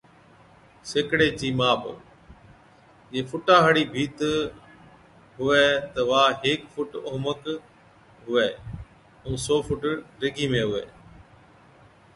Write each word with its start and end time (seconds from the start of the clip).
سيڪڙي 0.89 1.29
چِي 1.39 1.49
ماپ، 1.59 1.81
جي 3.11 3.21
فُٽا 3.29 3.55
هاڙِي 3.63 3.83
ڀِيت 3.93 4.17
هُوَي 5.37 5.65
تہ 5.93 6.01
وا 6.09 6.23
هيڪ 6.41 6.61
فُٽ 6.73 6.91
اوهمڪ 7.07 7.43
هُوَي 8.25 8.47
ائُون 9.23 9.35
سئو 9.45 9.57
فُٽ 9.67 9.81
ڊيگھِي 10.19 10.45
۾ 10.53 10.61
هُوَي 10.67 10.85